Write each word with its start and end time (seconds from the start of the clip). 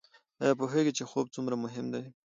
ایا 0.41 0.57
پوهیږئ 0.59 0.91
چې 0.97 1.03
خوب 1.09 1.25
څومره 1.35 1.55
مهم 1.63 1.85
دی؟ 1.93 2.03